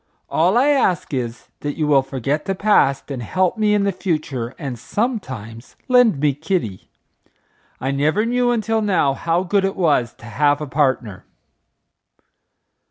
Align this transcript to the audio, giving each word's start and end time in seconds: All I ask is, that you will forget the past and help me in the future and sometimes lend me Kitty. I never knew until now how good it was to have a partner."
All 0.31 0.57
I 0.57 0.69
ask 0.69 1.13
is, 1.13 1.49
that 1.59 1.77
you 1.77 1.85
will 1.85 2.01
forget 2.01 2.45
the 2.45 2.55
past 2.55 3.11
and 3.11 3.21
help 3.21 3.55
me 3.55 3.75
in 3.75 3.83
the 3.83 3.91
future 3.91 4.55
and 4.57 4.79
sometimes 4.79 5.75
lend 5.87 6.19
me 6.19 6.33
Kitty. 6.33 6.89
I 7.79 7.91
never 7.91 8.25
knew 8.25 8.49
until 8.49 8.81
now 8.81 9.13
how 9.13 9.43
good 9.43 9.63
it 9.63 9.75
was 9.75 10.15
to 10.15 10.25
have 10.25 10.59
a 10.59 10.65
partner." 10.65 11.23